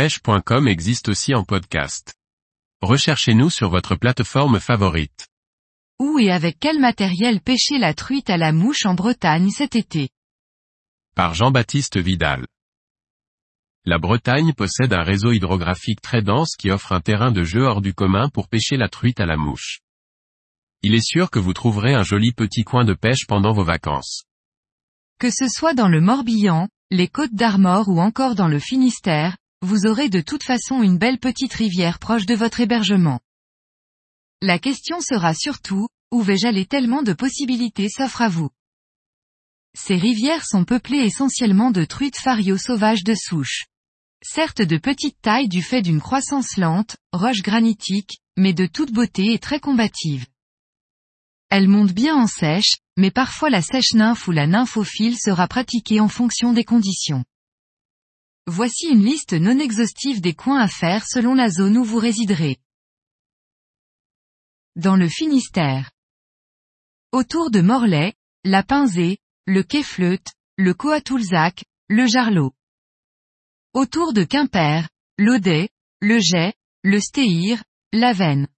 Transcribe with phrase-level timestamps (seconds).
[0.00, 2.14] pêche.com existe aussi en podcast.
[2.80, 5.28] Recherchez-nous sur votre plateforme favorite.
[5.98, 10.08] Où et avec quel matériel pêcher la truite à la mouche en Bretagne cet été?
[11.14, 12.46] Par Jean-Baptiste Vidal.
[13.84, 17.82] La Bretagne possède un réseau hydrographique très dense qui offre un terrain de jeu hors
[17.82, 19.80] du commun pour pêcher la truite à la mouche.
[20.80, 24.24] Il est sûr que vous trouverez un joli petit coin de pêche pendant vos vacances.
[25.18, 29.86] Que ce soit dans le Morbihan, les Côtes d'Armor ou encore dans le Finistère, vous
[29.86, 33.20] aurez de toute façon une belle petite rivière proche de votre hébergement.
[34.40, 36.64] La question sera surtout, où vais-je aller?
[36.64, 38.48] Tellement de possibilités s'offrent à vous.
[39.76, 43.66] Ces rivières sont peuplées essentiellement de truites fario sauvages de souche.
[44.22, 49.32] Certes de petite taille du fait d'une croissance lente, roche granitique, mais de toute beauté
[49.32, 50.26] et très combative.
[51.50, 56.00] Elles montent bien en sèche, mais parfois la sèche nymphe ou la nymphophile sera pratiquée
[56.00, 57.24] en fonction des conditions.
[58.52, 62.58] Voici une liste non exhaustive des coins à faire selon la zone où vous résiderez.
[64.74, 65.92] Dans le Finistère.
[67.12, 72.52] Autour de Morlaix, la Pinzée, le Quai-Fleute, le Coatoulzac, le Jarlot.
[73.72, 75.68] Autour de Quimper, l'Audet,
[76.00, 78.48] le Jet, le Stéhir, l'Avenne.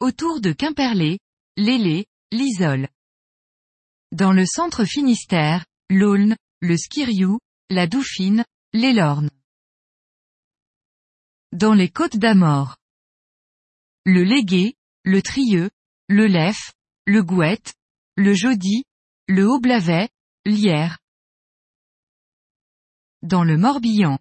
[0.00, 1.20] Autour de Quimperlé,
[1.56, 2.88] l'Ailé, l'Isole.
[4.10, 7.38] Dans le centre Finistère, l'Aulne, le Skiriou,
[7.70, 7.86] la
[8.72, 9.30] Douffine, l'Elorne.
[11.52, 12.76] Dans les côtes d'Amor.
[14.04, 15.70] Le Légué, le Trieux,
[16.08, 16.72] le Lef,
[17.06, 17.74] le Gouette,
[18.16, 18.84] le Jody,
[19.28, 20.08] le Haut-Blavet,
[20.44, 20.98] l'Hyère.
[23.22, 24.18] Dans le Morbihan.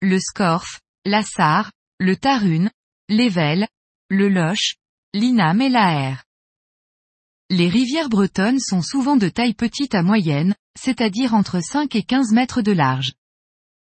[0.00, 2.70] Le Scorf, la Sarre, le Tarune,
[3.08, 3.68] l'Ével,
[4.08, 4.76] le Loche,
[5.14, 6.22] l'Inam et la
[7.50, 12.32] Les rivières bretonnes sont souvent de taille petite à moyenne, c'est-à-dire entre 5 et 15
[12.32, 13.12] mètres de large.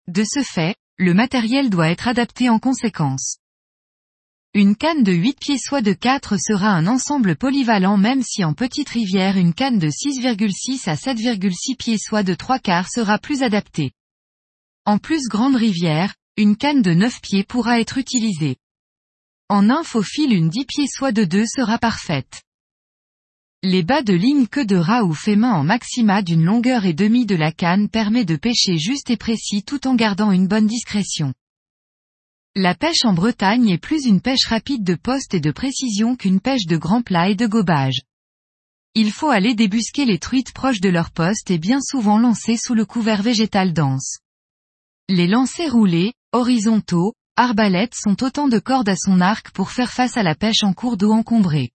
[0.07, 3.37] De ce fait, le matériel doit être adapté en conséquence.
[4.53, 8.53] Une canne de 8 pieds soit de 4 sera un ensemble polyvalent même si en
[8.53, 13.43] petite rivière une canne de 6,6 à 7,6 pieds soit de 3 quarts sera plus
[13.43, 13.91] adaptée.
[14.85, 18.55] En plus grande rivière, une canne de 9 pieds pourra être utilisée.
[19.49, 22.44] En infophile une 10 pieds soit de 2 sera parfaite.
[23.67, 26.93] Les bas de ligne queue de rat ou fait main en maxima d'une longueur et
[26.93, 30.67] demie de la canne permet de pêcher juste et précis tout en gardant une bonne
[30.67, 31.33] discrétion.
[32.55, 36.41] La pêche en Bretagne est plus une pêche rapide de poste et de précision qu'une
[36.41, 38.01] pêche de grand plat et de gobage.
[38.93, 42.75] Il faut aller débusquer les truites proches de leur poste et bien souvent lancer sous
[42.75, 44.19] le couvert végétal dense.
[45.09, 50.17] Les lancers roulés, horizontaux, arbalètes sont autant de cordes à son arc pour faire face
[50.17, 51.71] à la pêche en cours d'eau encombrée.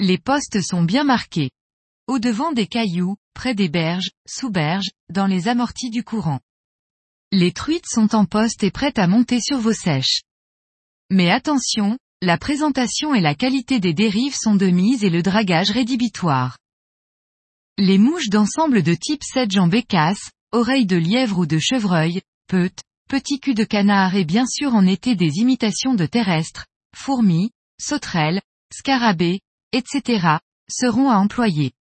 [0.00, 1.50] Les postes sont bien marqués.
[2.08, 6.40] Au-devant des cailloux, près des berges, sous berges, dans les amortis du courant.
[7.30, 10.22] Les truites sont en poste et prêtes à monter sur vos sèches.
[11.10, 15.70] Mais attention, la présentation et la qualité des dérives sont de mise et le dragage
[15.70, 16.58] rédhibitoire.
[17.78, 22.82] Les mouches d'ensemble de type sedge en bécasse, oreilles de lièvre ou de chevreuil, peutes,
[23.08, 26.66] petits cul de canard et bien sûr en été des imitations de terrestres,
[26.96, 27.50] fourmis,
[27.80, 28.40] sauterelles,
[28.72, 29.40] scarabées,
[29.74, 31.72] etc., seront à employer.